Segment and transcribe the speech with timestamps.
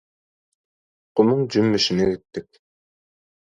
[1.15, 2.51] Gumuň jümmüşine gitdik.